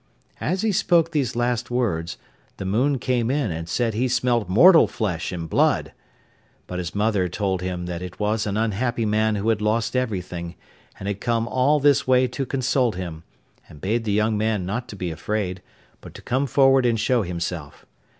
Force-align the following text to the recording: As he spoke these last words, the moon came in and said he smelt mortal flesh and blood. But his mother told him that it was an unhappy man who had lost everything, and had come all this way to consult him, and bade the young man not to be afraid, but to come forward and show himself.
As 0.39 0.63
he 0.63 0.71
spoke 0.71 1.11
these 1.11 1.35
last 1.35 1.69
words, 1.69 2.17
the 2.57 2.65
moon 2.65 2.97
came 2.97 3.29
in 3.29 3.51
and 3.51 3.69
said 3.69 3.93
he 3.93 4.07
smelt 4.07 4.49
mortal 4.49 4.87
flesh 4.87 5.31
and 5.31 5.47
blood. 5.47 5.91
But 6.65 6.79
his 6.79 6.95
mother 6.95 7.29
told 7.29 7.61
him 7.61 7.85
that 7.85 8.01
it 8.01 8.19
was 8.19 8.47
an 8.47 8.57
unhappy 8.57 9.05
man 9.05 9.35
who 9.35 9.49
had 9.49 9.61
lost 9.61 9.95
everything, 9.95 10.55
and 10.97 11.07
had 11.07 11.21
come 11.21 11.47
all 11.47 11.79
this 11.79 12.07
way 12.07 12.27
to 12.29 12.47
consult 12.47 12.95
him, 12.95 13.21
and 13.69 13.79
bade 13.79 14.03
the 14.03 14.11
young 14.11 14.35
man 14.39 14.65
not 14.65 14.87
to 14.87 14.95
be 14.95 15.11
afraid, 15.11 15.61
but 16.01 16.15
to 16.15 16.23
come 16.23 16.47
forward 16.47 16.83
and 16.83 16.99
show 16.99 17.21
himself. 17.21 17.85